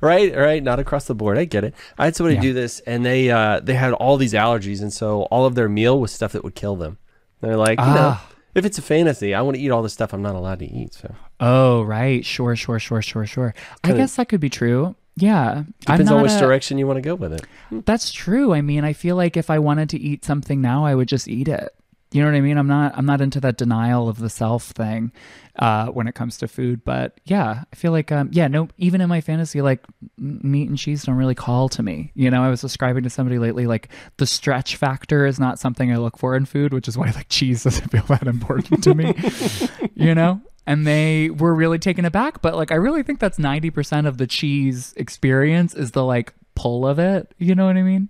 right, 0.00 0.34
right, 0.36 0.62
not 0.62 0.78
across 0.78 1.06
the 1.06 1.14
board. 1.14 1.38
I 1.38 1.44
get 1.44 1.64
it. 1.64 1.74
I 1.98 2.04
had 2.06 2.16
somebody 2.16 2.36
Yeah. 2.36 2.42
do 2.42 2.52
this, 2.52 2.80
and 2.80 3.04
they 3.04 3.30
uh, 3.30 3.60
they 3.60 3.74
had 3.74 3.92
all 3.92 4.16
these 4.16 4.32
allergies, 4.32 4.80
and 4.82 4.92
so 4.92 5.22
all 5.24 5.46
of 5.46 5.54
their 5.54 5.68
meal 5.68 6.00
was 6.00 6.12
stuff 6.12 6.32
that 6.32 6.44
would 6.44 6.54
kill 6.54 6.76
them. 6.76 6.98
They're 7.40 7.56
like, 7.56 7.78
you 7.78 7.84
know, 7.86 8.16
Ah. 8.16 8.28
if 8.54 8.64
it's 8.64 8.78
a 8.78 8.82
fantasy, 8.82 9.34
I 9.34 9.42
want 9.42 9.56
to 9.56 9.62
eat 9.62 9.70
all 9.70 9.82
the 9.82 9.88
stuff 9.90 10.12
I'm 10.14 10.22
not 10.22 10.34
allowed 10.34 10.60
to 10.60 10.66
eat. 10.66 10.94
So 10.94 11.14
Oh, 11.40 11.82
right, 11.82 12.24
sure, 12.24 12.56
sure, 12.56 12.78
sure, 12.78 13.02
sure, 13.02 13.26
sure. 13.26 13.54
I 13.82 13.92
guess 13.92 14.16
that 14.16 14.28
could 14.28 14.40
be 14.40 14.48
true. 14.50 14.94
Yeah, 15.16 15.64
depends 15.80 16.10
on 16.10 16.22
which 16.22 16.32
a- 16.32 16.40
direction 16.40 16.76
you 16.78 16.86
want 16.88 16.96
to 16.96 17.00
go 17.02 17.14
with 17.14 17.32
it. 17.32 17.42
That's 17.70 18.10
true. 18.10 18.52
I 18.52 18.62
mean, 18.62 18.82
I 18.84 18.92
feel 18.94 19.14
like 19.16 19.36
if 19.36 19.48
I 19.50 19.58
wanted 19.60 19.88
to 19.90 19.98
eat 19.98 20.24
something 20.24 20.60
now, 20.60 20.84
I 20.84 20.94
would 20.94 21.06
just 21.08 21.28
eat 21.28 21.46
it. 21.48 21.68
You 22.14 22.20
know 22.22 22.28
what 22.28 22.36
I 22.36 22.42
mean? 22.42 22.58
I'm 22.58 22.68
not 22.68 22.96
I'm 22.96 23.06
not 23.06 23.20
into 23.20 23.40
that 23.40 23.56
denial 23.56 24.08
of 24.08 24.20
the 24.20 24.30
self 24.30 24.66
thing 24.66 25.10
uh, 25.58 25.88
when 25.88 26.06
it 26.06 26.14
comes 26.14 26.38
to 26.38 26.46
food. 26.46 26.84
But 26.84 27.18
yeah, 27.24 27.64
I 27.72 27.74
feel 27.74 27.90
like 27.90 28.12
um, 28.12 28.30
yeah, 28.32 28.46
no, 28.46 28.68
even 28.78 29.00
in 29.00 29.08
my 29.08 29.20
fantasy, 29.20 29.60
like 29.60 29.84
meat 30.16 30.68
and 30.68 30.78
cheese 30.78 31.02
don't 31.02 31.16
really 31.16 31.34
call 31.34 31.68
to 31.70 31.82
me. 31.82 32.12
You 32.14 32.30
know, 32.30 32.44
I 32.44 32.50
was 32.50 32.60
describing 32.60 33.02
to 33.02 33.10
somebody 33.10 33.40
lately 33.40 33.66
like 33.66 33.88
the 34.18 34.26
stretch 34.26 34.76
factor 34.76 35.26
is 35.26 35.40
not 35.40 35.58
something 35.58 35.90
I 35.90 35.96
look 35.96 36.16
for 36.16 36.36
in 36.36 36.44
food, 36.44 36.72
which 36.72 36.86
is 36.86 36.96
why 36.96 37.06
like 37.06 37.28
cheese 37.30 37.64
doesn't 37.64 37.88
feel 37.90 38.04
that 38.04 38.28
important 38.28 38.84
to 38.84 38.94
me. 38.94 39.12
you 39.96 40.14
know. 40.14 40.40
And 40.68 40.86
they 40.86 41.30
were 41.30 41.52
really 41.52 41.80
taken 41.80 42.04
aback, 42.04 42.42
but 42.42 42.54
like 42.54 42.70
I 42.70 42.76
really 42.76 43.02
think 43.02 43.18
that's 43.18 43.40
ninety 43.40 43.70
percent 43.70 44.06
of 44.06 44.18
the 44.18 44.28
cheese 44.28 44.94
experience 44.96 45.74
is 45.74 45.90
the 45.90 46.04
like 46.04 46.32
pull 46.54 46.86
of 46.86 47.00
it. 47.00 47.34
You 47.38 47.56
know 47.56 47.66
what 47.66 47.76
I 47.76 47.82
mean? 47.82 48.08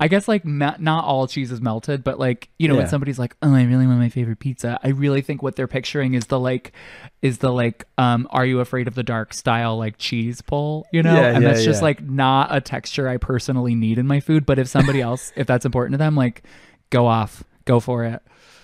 I 0.00 0.08
guess 0.08 0.28
like 0.28 0.44
ma- 0.44 0.76
not 0.78 1.04
all 1.04 1.26
cheese 1.26 1.50
is 1.50 1.60
melted, 1.60 2.04
but 2.04 2.18
like 2.18 2.48
you 2.58 2.68
know 2.68 2.76
when 2.76 2.88
somebody's 2.88 3.18
like, 3.18 3.34
"Oh, 3.42 3.54
I 3.54 3.64
really 3.64 3.86
want 3.86 3.98
my 3.98 4.08
favorite 4.08 4.38
pizza," 4.38 4.78
I 4.82 4.88
really 4.88 5.22
think 5.22 5.42
what 5.42 5.56
they're 5.56 5.66
picturing 5.66 6.14
is 6.14 6.26
the 6.26 6.38
like, 6.38 6.72
is 7.20 7.38
the 7.38 7.50
like, 7.50 7.84
um, 7.98 8.28
"Are 8.30 8.46
you 8.46 8.60
afraid 8.60 8.86
of 8.86 8.94
the 8.94 9.02
dark?" 9.02 9.34
style 9.34 9.76
like 9.78 9.98
cheese 9.98 10.40
pull, 10.42 10.86
you 10.92 11.02
know? 11.02 11.14
Yeah, 11.14 11.28
and 11.28 11.42
yeah, 11.42 11.48
that's 11.48 11.64
just 11.64 11.80
yeah. 11.80 11.86
like 11.86 12.02
not 12.02 12.54
a 12.54 12.60
texture 12.60 13.08
I 13.08 13.16
personally 13.16 13.74
need 13.74 13.98
in 13.98 14.06
my 14.06 14.20
food. 14.20 14.46
But 14.46 14.58
if 14.58 14.68
somebody 14.68 15.00
else, 15.00 15.32
if 15.36 15.46
that's 15.46 15.64
important 15.64 15.94
to 15.94 15.98
them, 15.98 16.14
like, 16.14 16.42
go 16.90 17.06
off, 17.06 17.44
go 17.64 17.80
for 17.80 18.04
it. 18.04 18.22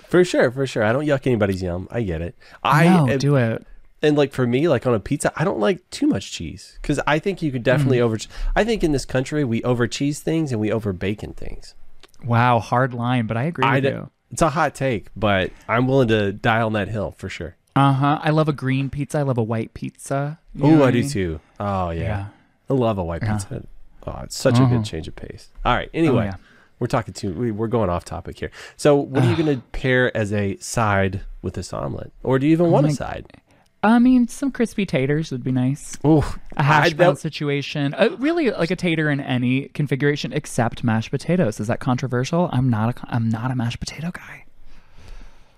For 0.08 0.24
sure, 0.24 0.50
for 0.50 0.66
sure. 0.66 0.84
I 0.84 0.92
don't 0.92 1.04
yuck 1.04 1.26
anybody's 1.26 1.62
yum. 1.62 1.88
I 1.90 2.02
get 2.02 2.22
it. 2.22 2.36
I 2.62 2.84
no, 2.84 3.08
am- 3.08 3.18
do 3.18 3.36
it. 3.36 3.66
And 4.04 4.16
like 4.16 4.32
for 4.32 4.46
me, 4.46 4.68
like 4.68 4.86
on 4.86 4.94
a 4.94 5.00
pizza, 5.00 5.32
I 5.36 5.44
don't 5.44 5.58
like 5.58 5.88
too 5.90 6.06
much 6.06 6.30
cheese 6.32 6.78
because 6.82 7.00
I 7.06 7.18
think 7.18 7.42
you 7.42 7.50
could 7.50 7.62
definitely 7.62 7.98
Mm. 7.98 8.02
over. 8.02 8.18
I 8.54 8.62
think 8.64 8.84
in 8.84 8.92
this 8.92 9.04
country 9.04 9.42
we 9.44 9.62
over 9.62 9.86
cheese 9.86 10.20
things 10.20 10.52
and 10.52 10.60
we 10.60 10.70
over 10.70 10.92
bacon 10.92 11.32
things. 11.32 11.74
Wow, 12.24 12.58
hard 12.60 12.94
line, 12.94 13.26
but 13.26 13.36
I 13.36 13.44
agree 13.44 13.64
I 13.64 13.74
with 13.76 13.84
d- 13.84 13.90
you. 13.90 14.10
It's 14.30 14.42
a 14.42 14.50
hot 14.50 14.74
take, 14.74 15.08
but 15.14 15.50
I'm 15.68 15.86
willing 15.86 16.08
to 16.08 16.32
die 16.32 16.60
on 16.62 16.72
that 16.74 16.88
hill 16.88 17.14
for 17.18 17.28
sure. 17.28 17.56
Uh 17.76 17.92
huh. 17.92 18.18
I 18.22 18.30
love 18.30 18.48
a 18.48 18.52
green 18.52 18.88
pizza. 18.90 19.18
I 19.18 19.22
love 19.22 19.38
a 19.38 19.42
white 19.42 19.74
pizza. 19.74 20.38
Oh, 20.60 20.84
I 20.84 20.90
do 20.90 21.08
too. 21.08 21.40
Oh 21.58 21.90
yeah. 21.90 22.02
Yeah. 22.02 22.26
I 22.70 22.74
love 22.74 22.98
a 22.98 23.04
white 23.04 23.22
Yeah. 23.22 23.32
pizza. 23.32 23.64
Oh, 24.06 24.20
it's 24.22 24.36
such 24.36 24.58
a 24.58 24.62
Uh-huh. 24.62 24.76
good 24.76 24.84
change 24.84 25.08
of 25.08 25.16
pace. 25.16 25.48
All 25.64 25.74
right. 25.74 25.88
Anyway, 25.94 26.22
Oh, 26.24 26.26
yeah. 26.26 26.34
we're 26.78 26.86
talking 26.88 27.14
to 27.14 27.32
we, 27.32 27.50
we're 27.50 27.68
going 27.68 27.90
off 27.90 28.04
topic 28.04 28.38
here. 28.38 28.50
So, 28.76 28.94
what 28.96 29.24
are 29.24 29.30
you 29.30 29.36
going 29.36 29.56
to 29.56 29.62
pair 29.72 30.14
as 30.16 30.32
a 30.32 30.56
side 30.58 31.22
with 31.42 31.54
this 31.54 31.72
omelet, 31.72 32.12
or 32.22 32.38
do 32.38 32.46
you 32.46 32.52
even 32.52 32.70
want 32.70 32.86
a 32.86 32.92
side? 32.92 33.26
I 33.84 33.98
mean, 33.98 34.26
some 34.28 34.50
crispy 34.50 34.86
taters 34.86 35.30
would 35.30 35.44
be 35.44 35.52
nice. 35.52 35.96
Oh, 36.02 36.36
A 36.56 36.62
hash 36.62 36.90
I- 36.92 36.94
brown 36.94 37.14
that- 37.14 37.20
situation. 37.20 37.92
Uh, 37.94 38.16
really, 38.18 38.50
like 38.50 38.70
a 38.70 38.76
tater 38.76 39.10
in 39.10 39.20
any 39.20 39.68
configuration 39.68 40.32
except 40.32 40.82
mashed 40.82 41.10
potatoes. 41.10 41.60
Is 41.60 41.66
that 41.68 41.80
controversial? 41.80 42.48
I'm 42.52 42.70
not 42.70 42.96
a 42.98 43.04
I'm 43.08 43.28
not 43.28 43.50
a 43.50 43.54
mashed 43.54 43.80
potato 43.80 44.10
guy. 44.10 44.44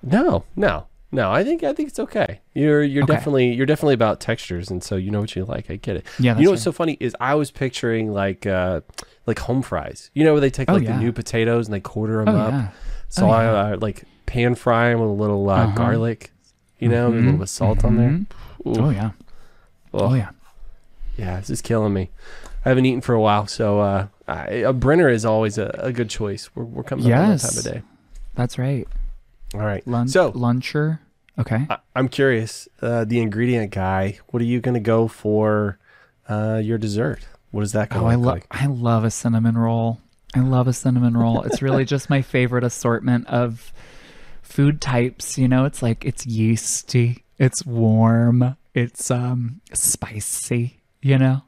No, 0.03 0.45
no, 0.55 0.87
no. 1.13 1.31
I 1.33 1.43
think 1.45 1.63
I 1.65 1.73
think 1.73 1.89
it's 1.89 1.99
okay. 1.99 2.41
You're 2.55 2.83
you're 2.83 3.05
Okay. 3.05 3.15
definitely 3.15 3.53
you're 3.55 3.67
definitely 3.67 3.95
about 3.95 4.21
textures, 4.21 4.71
and 4.71 4.83
so 4.83 4.97
you 4.97 5.11
know 5.11 5.21
what 5.21 5.35
you 5.35 5.45
like. 5.45 5.71
I 5.71 5.77
get 5.77 5.97
it. 5.97 6.07
Yeah, 6.19 6.37
you 6.37 6.45
know 6.45 6.51
what's 6.51 6.61
right. 6.61 6.65
so 6.65 6.73
funny 6.73 6.97
is 7.01 7.17
I 7.21 7.35
was 7.35 7.51
picturing 7.51 8.13
like 8.13 8.47
uh 8.47 8.83
like 9.27 9.39
home 9.39 9.63
fries. 9.63 10.11
You 10.15 10.25
know 10.25 10.33
where 10.33 10.41
they 10.41 10.51
take 10.51 10.71
Oh, 10.71 10.75
like 10.75 10.83
yeah. 10.85 10.93
the 10.97 11.03
new 11.03 11.13
potatoes 11.13 11.67
and 11.67 11.75
they 11.75 11.81
quarter 11.81 12.25
them 12.25 12.35
Oh 12.35 12.39
up. 12.39 12.53
yeah. 12.53 12.69
So 13.09 13.27
Oh, 13.27 13.31
I 13.31 13.47
uh, 13.73 13.77
like 13.81 14.05
pan 14.27 14.55
fry 14.55 14.91
them 14.91 15.01
with 15.01 15.11
a 15.11 15.13
little 15.13 15.49
uh, 15.49 15.65
Uh-huh. 15.65 15.77
garlic. 15.77 16.33
You 16.79 16.89
know, 16.89 17.07
with 17.11 17.15
a 17.19 17.21
little 17.21 17.33
bit 17.35 17.43
of 17.43 17.49
salt 17.51 17.85
on 17.85 17.97
there. 17.97 18.11
Ooh. 18.67 18.81
Oh 18.87 18.91
yeah. 18.91 19.11
Oh, 19.95 20.11
Oh 20.11 20.15
yeah. 20.15 20.31
yeah, 21.17 21.39
this 21.41 21.51
is 21.51 21.63
killing 21.63 21.93
me. 21.95 22.11
I 22.65 22.69
haven't 22.69 22.85
eaten 22.87 23.01
for 23.01 23.15
a 23.15 23.21
while, 23.21 23.47
so 23.47 23.81
uh, 23.81 24.07
I, 24.29 24.45
a 24.57 24.73
brinner 24.73 25.09
is 25.09 25.25
always 25.25 25.57
a, 25.57 25.67
a 25.79 25.93
good 25.93 26.11
choice. 26.11 26.51
We're, 26.55 26.65
we're 26.65 26.83
coming 26.83 27.11
up 27.13 27.19
on 27.19 27.25
that 27.27 27.33
Yes. 27.33 27.49
time 27.51 27.59
of 27.59 27.65
day. 27.81 27.83
That's 28.35 28.59
right. 28.59 28.87
All 29.55 29.61
right. 29.61 29.87
Lunch, 29.87 30.11
So- 30.11 30.33
luncher. 30.33 30.99
Okay. 31.39 31.67
I, 31.71 31.79
I'm 31.95 32.09
curious, 32.09 32.67
uh, 32.83 33.05
the 33.05 33.21
ingredient 33.21 33.71
guy, 33.71 34.19
what 34.29 34.43
are 34.43 34.47
you 34.47 34.61
going 34.61 34.75
to 34.75 34.81
go 34.81 35.07
for 35.07 35.79
uh, 36.29 36.61
your 36.65 36.77
dessert? 36.79 37.21
What 37.53 37.63
is 37.63 37.73
that 37.73 37.89
Oh, 37.95 38.07
I 38.07 38.15
love 38.17 38.21
like? 38.25 38.47
I 38.51 38.67
love 38.67 39.05
a 39.05 39.11
cinnamon 39.11 39.57
roll. 39.57 40.01
I 40.35 40.41
love 40.41 40.67
a 40.67 40.73
cinnamon 40.73 41.17
roll. 41.17 41.43
It's 41.43 41.63
really 41.63 41.85
just 41.95 42.11
my 42.11 42.21
favorite 42.21 42.65
assortment 42.65 43.27
of 43.29 43.73
food 44.47 44.81
types. 44.81 45.37
You 45.39 45.49
know, 45.49 45.65
it's 45.65 45.83
like 45.83 46.05
it's 46.05 46.27
yeasty, 46.27 47.25
it's 47.39 47.67
warm, 47.67 48.57
it's 48.75 49.11
um 49.11 49.61
spicy. 49.73 50.81
You 51.03 51.19
know, 51.19 51.43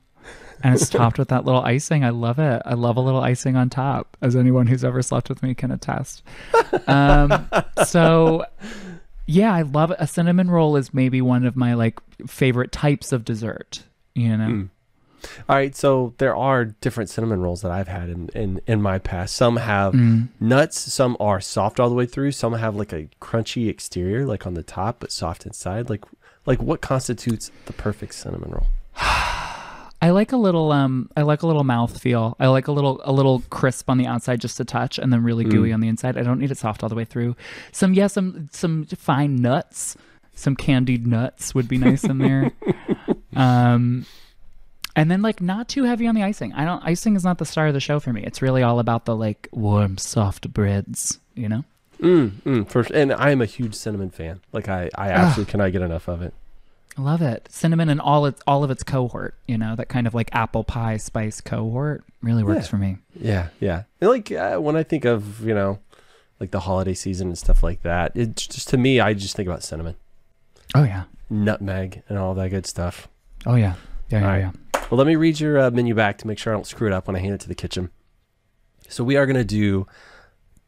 and 0.62 0.75
it's 0.75 0.88
topped 0.88 1.19
with 1.19 1.28
that 1.28 1.45
little 1.45 1.62
icing. 1.62 2.05
I 2.05 2.11
love 2.11 2.38
it. 2.38 2.62
I 2.64 2.75
love 2.75 2.97
a 2.97 3.00
little 3.00 3.21
icing 3.23 3.57
on 3.57 3.71
top, 3.71 4.17
as 4.23 4.37
anyone 4.37 4.67
who's 4.67 4.85
ever 4.85 5.02
slept 5.02 5.28
with 5.28 5.43
me 5.43 5.55
can 5.55 5.71
attest. 5.71 6.23
Um, 6.87 7.49
so. 7.87 8.45
Yeah, 9.31 9.52
I 9.52 9.61
love 9.61 9.90
it. 9.90 9.99
A 10.00 10.07
cinnamon 10.07 10.50
roll 10.50 10.76
is 10.76 10.95
maybe 10.95 11.21
one 11.21 11.45
of 11.45 11.55
my 11.55 11.75
like 11.75 12.00
favorite 12.26 12.73
types 12.73 13.12
of 13.12 13.26
dessert. 13.26 13.83
You 14.14 14.35
know, 14.38 14.49
Mm. 14.49 14.69
All 15.48 15.56
right, 15.56 15.75
so 15.75 16.14
there 16.18 16.34
are 16.37 16.64
different 16.64 17.10
cinnamon 17.10 17.40
rolls 17.40 17.62
that 17.62 17.70
I've 17.70 17.88
had 17.88 18.08
in, 18.08 18.28
in, 18.34 18.60
in 18.66 18.80
my 18.82 18.98
past. 18.98 19.34
Some 19.37 19.56
have 19.56 19.92
Mm. 19.94 20.28
nuts, 20.40 20.78
some 20.92 21.16
are 21.20 21.40
soft 21.40 21.80
all 21.80 21.88
the 21.88 21.94
way 21.94 22.06
through, 22.06 22.32
some 22.32 22.52
have 22.54 22.76
like 22.76 22.92
a 22.92 23.08
crunchy 23.20 23.68
exterior, 23.68 24.26
like 24.26 24.46
on 24.46 24.54
the 24.54 24.62
top, 24.62 24.96
but 25.00 25.10
soft 25.12 25.46
inside. 25.46 25.88
Like 25.90 26.04
like 26.46 26.62
what 26.62 26.80
constitutes 26.80 27.50
the 27.66 27.72
perfect 27.72 28.14
cinnamon 28.14 28.50
roll? 28.50 28.66
I 30.00 30.10
like 30.10 30.30
a 30.32 30.37
little 30.37 30.70
um 30.70 31.10
I 31.16 31.22
like 31.22 31.42
a 31.42 31.46
little 31.46 31.64
mouth 31.64 32.00
feel. 32.00 32.37
I 32.38 32.46
like 32.46 32.68
a 32.68 32.72
little 32.72 33.00
a 33.04 33.10
little 33.12 33.40
crisp 33.50 33.90
on 33.90 33.98
the 33.98 34.06
outside 34.06 34.40
just 34.40 34.60
a 34.60 34.64
touch 34.64 34.98
and 34.98 35.12
then 35.12 35.22
really 35.25 35.44
gooey 35.44 35.70
Mm. 35.70 35.75
on 35.75 35.80
the 35.80 35.88
inside. 35.88 36.16
I 36.16 36.22
don't 36.22 36.38
need 36.38 36.50
it 36.52 36.58
soft 36.58 36.82
all 36.84 36.88
the 36.88 36.94
way 36.94 37.04
through. 37.04 37.34
Some 37.72 37.94
yeah, 37.94 38.06
some 38.06 38.48
some 38.52 38.84
fine 38.84 39.37
nuts, 39.37 39.96
some 40.34 40.54
candied 40.54 41.04
nuts 41.06 41.52
would 41.54 41.66
be 41.68 41.78
nice 41.78 42.04
in 42.04 42.18
there. 42.18 42.52
um 43.37 44.06
and 44.99 45.11
then 45.11 45.23
like 45.23 45.40
not 45.40 45.69
too 45.69 45.85
heavy 45.85 46.07
on 46.07 46.14
the 46.14 46.23
icing. 46.23 46.52
I 46.52 46.64
don't 46.64 46.83
icing 46.85 47.14
is 47.17 47.25
not 47.25 47.38
the 47.38 47.45
star 47.47 47.69
of 47.69 47.75
the 47.75 47.81
show 47.81 48.00
for 48.00 48.12
me. 48.12 48.23
It's 48.25 48.43
really 48.43 48.62
all 48.62 48.78
about 48.81 49.05
the 49.05 49.14
like 49.17 49.49
warm 49.52 49.97
soft 49.99 50.52
breads, 50.52 51.19
you 51.35 51.49
know? 51.49 51.64
Mm, 52.00 52.31
mm, 52.45 52.69
for, 52.69 52.87
and 52.95 53.12
I 53.12 53.31
am 53.31 53.40
a 53.40 53.47
huge 53.47 53.75
cinnamon 53.75 54.11
fan. 54.11 54.40
Like 54.52 54.69
I, 54.69 54.88
I 54.95 55.11
absolutely 55.11 55.50
cannot 55.50 55.73
get 55.73 55.83
enough 55.83 56.09
of 56.09 56.23
it. 56.23 56.33
I 56.97 57.00
love 57.02 57.23
it. 57.23 57.49
Cinnamon 57.50 57.88
and 57.88 58.00
all 58.00 58.26
its 58.26 58.40
all 58.47 58.64
of 58.64 58.71
its 58.73 58.83
cohort, 58.83 59.35
you 59.47 59.57
know, 59.57 59.76
that 59.76 59.88
kind 59.88 60.07
of 60.09 60.14
like 60.14 60.31
apple 60.35 60.64
pie 60.64 60.97
spice 60.97 61.40
cohort 61.40 62.02
really 62.23 62.43
works 62.43 62.64
Yeah. 62.67 62.71
for 62.71 62.76
me. 62.76 62.97
Yeah, 63.14 63.49
yeah. 63.61 63.83
And 64.00 64.11
like 64.11 64.33
uh, 64.33 64.59
when 64.59 64.75
I 64.76 64.83
think 64.83 65.05
of 65.05 65.45
you 65.47 65.55
know, 65.55 65.78
like 66.40 66.50
the 66.50 66.61
holiday 66.61 66.95
season 66.95 67.28
and 67.28 67.38
stuff 67.38 67.62
like 67.62 67.83
that, 67.83 68.12
it 68.17 68.35
just 68.37 68.69
to 68.71 68.76
me, 68.76 68.99
I 69.00 69.14
just 69.14 69.37
think 69.37 69.49
about 69.49 69.62
cinnamon, 69.62 69.95
Oh 70.75 70.83
yeah. 70.85 71.05
nutmeg, 71.31 72.02
and 72.09 72.19
all 72.19 72.35
that 72.35 72.50
good 72.50 72.67
stuff. 72.67 73.07
Oh 73.47 73.55
yeah. 73.55 73.75
Yeah, 74.11 74.21
yeah, 74.21 74.26
right. 74.26 74.38
yeah. 74.38 74.50
Well, 74.90 74.97
let 74.97 75.07
me 75.07 75.16
read 75.16 75.38
your 75.38 75.59
uh, 75.59 75.71
menu 75.71 75.95
back 75.95 76.16
to 76.18 76.26
make 76.26 76.38
sure 76.38 76.52
I 76.52 76.57
don't 76.57 76.66
screw 76.66 76.87
it 76.87 76.95
up 76.95 77.07
when 77.07 77.16
I 77.16 77.18
hand 77.18 77.35
it 77.35 77.40
to 77.40 77.49
the 77.49 77.54
kitchen. 77.54 77.90
So 78.88 79.04
we 79.04 79.16
are 79.16 79.26
going 79.26 79.37
to 79.37 79.45
do 79.45 79.87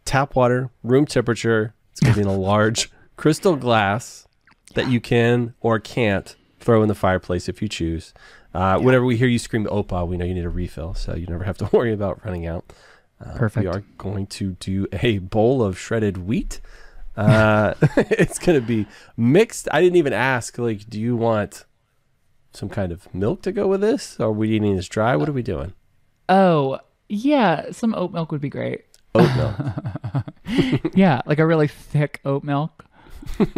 tap 0.05 0.37
water, 0.37 0.71
room 0.83 1.07
temperature. 1.07 1.75
It's 1.93 2.00
going 2.00 2.12
to 2.12 2.19
be 2.19 2.23
in 2.23 2.29
a 2.29 2.39
large 2.39 2.91
crystal 3.17 3.57
glass 3.57 4.27
that 4.75 4.91
you 4.91 5.00
can 5.00 5.55
or 5.61 5.79
can't 5.81 6.37
throw 6.59 6.83
in 6.83 6.89
the 6.89 6.95
fireplace 6.95 7.49
if 7.49 7.62
you 7.62 7.69
choose. 7.69 8.12
Uh, 8.53 8.79
Whenever 8.79 9.07
we 9.07 9.17
hear 9.17 9.29
you 9.29 9.39
scream 9.39 9.65
"Opa," 9.65 10.07
we 10.07 10.19
know 10.19 10.27
you 10.27 10.35
need 10.35 10.45
a 10.45 10.50
refill, 10.50 10.93
so 10.93 11.15
you 11.15 11.27
never 11.27 11.45
have 11.45 11.57
to 11.59 11.71
worry 11.73 11.93
about 11.95 12.23
running 12.23 12.47
out. 12.47 12.71
Uh, 13.25 13.33
Perfect. 13.39 13.65
We 13.65 13.71
are 13.71 13.85
going 13.97 14.27
to 14.27 14.53
do 14.61 14.87
a 14.93 15.19
bowl 15.19 15.62
of 15.62 15.79
shredded 15.79 16.19
wheat. 16.19 16.61
Uh, 17.17 17.73
it's 17.97 18.39
going 18.39 18.61
to 18.61 18.67
be 18.67 18.87
mixed. 19.17 19.67
I 19.73 19.81
didn't 19.81 19.97
even 19.97 20.12
ask. 20.12 20.59
Like, 20.59 20.91
do 20.91 21.00
you 21.00 21.17
want 21.17 21.65
some 22.52 22.69
kind 22.69 22.92
of 22.92 23.12
milk 23.14 23.42
to 23.42 23.52
go 23.52 23.66
with 23.66 23.80
this? 23.80 24.19
Or 24.19 24.28
are 24.28 24.33
we 24.33 24.50
eating 24.50 24.76
this 24.76 24.88
dry? 24.88 25.16
What 25.16 25.28
are 25.28 25.33
we 25.33 25.42
doing? 25.42 25.75
Oh, 26.28 26.78
yeah, 27.09 27.71
some 27.73 27.95
oat 27.95 28.12
milk 28.12 28.30
would 28.33 28.40
be 28.40 28.49
great. 28.49 28.85
Oat 29.14 29.30
milk. 29.37 30.85
yeah, 30.95 31.23
like 31.26 31.38
a 31.38 31.47
really 31.47 31.69
thick 31.69 32.21
oat 32.25 32.45
milk. 32.45 32.85
uh-huh. 33.38 33.52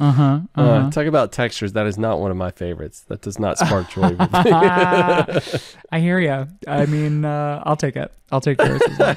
Uh, 0.00 0.40
uh-huh. 0.56 0.90
talk 0.90 1.06
about 1.06 1.32
textures. 1.32 1.72
That 1.72 1.86
is 1.86 1.96
not 1.96 2.20
one 2.20 2.30
of 2.30 2.36
my 2.36 2.50
favorites. 2.50 3.00
That 3.08 3.22
does 3.22 3.38
not 3.38 3.58
spark 3.58 3.88
joy. 3.90 4.16
I 4.18 6.00
hear 6.00 6.18
you. 6.18 6.48
I 6.66 6.86
mean, 6.86 7.24
uh, 7.24 7.62
I'll 7.64 7.76
take 7.76 7.96
it. 7.96 8.12
I'll 8.30 8.40
take 8.40 8.60
yours 8.60 8.82
as 8.82 8.98
well. 8.98 9.16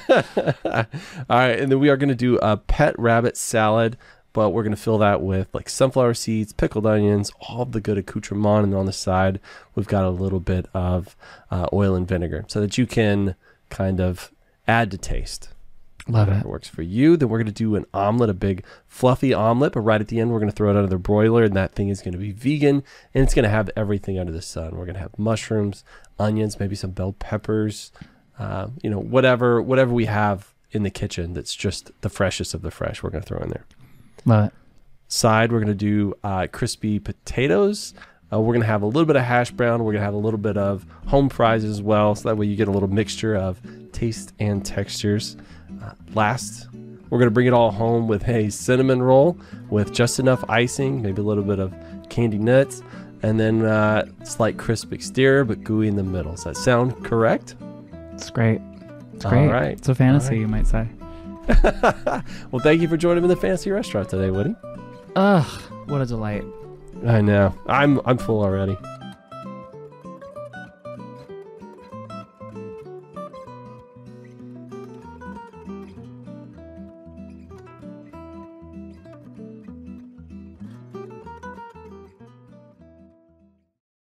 All 0.65 1.37
right, 1.37 1.59
and 1.59 1.71
then 1.71 1.79
we 1.79 1.89
are 1.89 1.97
going 1.97 2.09
to 2.09 2.15
do 2.15 2.37
a 2.37 2.57
pet 2.57 2.97
rabbit 2.97 3.37
salad, 3.37 3.97
but 4.33 4.49
we're 4.49 4.63
going 4.63 4.75
to 4.75 4.81
fill 4.81 4.97
that 4.97 5.21
with 5.21 5.47
like 5.53 5.69
sunflower 5.69 6.15
seeds, 6.15 6.51
pickled 6.53 6.85
onions, 6.85 7.31
all 7.39 7.65
the 7.65 7.79
good 7.79 7.97
accoutrement, 7.97 8.65
and 8.65 8.75
on 8.75 8.85
the 8.85 8.91
side 8.93 9.39
we've 9.75 9.87
got 9.87 10.03
a 10.03 10.09
little 10.09 10.39
bit 10.39 10.67
of 10.73 11.15
uh, 11.51 11.67
oil 11.71 11.95
and 11.95 12.07
vinegar, 12.07 12.43
so 12.47 12.59
that 12.59 12.77
you 12.77 12.85
can 12.85 13.35
kind 13.69 14.01
of 14.01 14.31
add 14.67 14.91
to 14.91 14.97
taste. 14.97 15.49
Love 16.07 16.27
If 16.27 16.35
it. 16.35 16.39
it 16.41 16.45
works 16.45 16.67
for 16.67 16.81
you, 16.81 17.15
then 17.15 17.29
we're 17.29 17.37
going 17.37 17.45
to 17.45 17.53
do 17.53 17.75
an 17.77 17.85
omelet, 17.93 18.29
a 18.29 18.33
big 18.33 18.65
fluffy 18.87 19.33
omelet, 19.33 19.71
but 19.71 19.79
right 19.79 20.01
at 20.01 20.09
the 20.09 20.19
end, 20.19 20.31
we're 20.31 20.39
going 20.39 20.51
to 20.51 20.55
throw 20.55 20.69
it 20.69 20.75
under 20.75 20.89
the 20.89 20.97
broiler, 20.97 21.43
and 21.43 21.55
that 21.55 21.75
thing 21.75 21.87
is 21.87 22.01
going 22.01 22.11
to 22.11 22.17
be 22.17 22.33
vegan, 22.33 22.83
and 23.13 23.23
it's 23.23 23.33
going 23.33 23.43
to 23.43 23.49
have 23.49 23.69
everything 23.77 24.19
under 24.19 24.33
the 24.33 24.41
sun. 24.41 24.71
We're 24.71 24.83
going 24.85 24.95
to 24.95 24.99
have 24.99 25.17
mushrooms, 25.17 25.85
onions, 26.19 26.59
maybe 26.59 26.75
some 26.75 26.91
bell 26.91 27.13
peppers, 27.13 27.93
uh, 28.37 28.67
you 28.81 28.89
know, 28.89 28.99
whatever, 28.99 29.61
whatever 29.61 29.93
we 29.93 30.05
have 30.05 30.53
in 30.71 30.83
the 30.83 30.89
kitchen 30.89 31.33
that's 31.33 31.55
just 31.55 31.91
the 32.01 32.09
freshest 32.09 32.53
of 32.53 32.63
the 32.63 32.71
fresh, 32.71 33.01
we're 33.01 33.09
going 33.09 33.23
to 33.23 33.27
throw 33.27 33.39
in 33.39 33.49
there. 33.49 33.65
Love 34.25 34.45
it. 34.47 34.53
Side, 35.07 35.51
we're 35.51 35.59
going 35.59 35.67
to 35.67 35.73
do 35.75 36.13
uh, 36.23 36.47
crispy 36.51 36.99
potatoes. 36.99 37.93
Uh, 38.31 38.39
we're 38.39 38.53
going 38.53 38.61
to 38.61 38.67
have 38.67 38.81
a 38.81 38.85
little 38.87 39.05
bit 39.05 39.15
of 39.15 39.21
hash 39.23 39.51
brown. 39.51 39.83
We're 39.83 39.91
going 39.91 40.01
to 40.01 40.05
have 40.05 40.13
a 40.15 40.17
little 40.17 40.39
bit 40.39 40.57
of 40.57 40.85
home 41.05 41.29
fries 41.29 41.63
as 41.63 41.81
well, 41.81 42.15
so 42.15 42.29
that 42.29 42.35
way 42.35 42.47
you 42.47 42.55
get 42.55 42.67
a 42.67 42.71
little 42.71 42.89
mixture 42.89 43.35
of 43.35 43.59
taste 43.91 44.33
and 44.39 44.65
textures. 44.65 45.37
Uh, 45.83 45.91
last, 46.15 46.67
we're 47.09 47.19
going 47.19 47.27
to 47.27 47.31
bring 47.31 47.45
it 47.45 47.53
all 47.53 47.69
home 47.69 48.07
with 48.07 48.27
a 48.27 48.49
cinnamon 48.49 49.03
roll 49.03 49.37
with 49.69 49.93
just 49.93 50.19
enough 50.19 50.43
icing, 50.49 51.01
maybe 51.03 51.21
a 51.21 51.25
little 51.25 51.43
bit 51.43 51.59
of 51.59 51.71
candy 52.09 52.39
nuts, 52.39 52.81
and 53.21 53.39
then 53.39 53.63
uh, 53.65 54.05
slight 54.23 54.57
crisp 54.57 54.91
exterior 54.93 55.43
but 55.43 55.63
gooey 55.63 55.87
in 55.87 55.95
the 55.95 56.03
middle. 56.03 56.31
Does 56.31 56.45
that 56.45 56.57
sound 56.57 57.05
correct? 57.05 57.55
It's 58.13 58.31
great. 58.31 58.61
It's 59.13 59.25
great. 59.25 59.47
right. 59.47 59.77
It's 59.77 59.89
a 59.89 59.95
fantasy, 59.95 60.25
All 60.27 60.31
right. 60.31 60.39
you 60.41 60.47
might 60.47 60.65
say. 60.67 60.87
well, 62.51 62.61
thank 62.61 62.81
you 62.81 62.87
for 62.87 62.97
joining 62.97 63.23
me 63.23 63.25
in 63.25 63.35
the 63.35 63.41
fancy 63.41 63.71
restaurant 63.71 64.09
today, 64.09 64.29
Woody. 64.29 64.55
Ugh, 65.15 65.61
what 65.87 66.01
a 66.01 66.05
delight. 66.05 66.43
I 67.05 67.21
know. 67.21 67.53
I'm 67.67 67.99
I'm 68.05 68.17
full 68.17 68.41
already. 68.41 68.77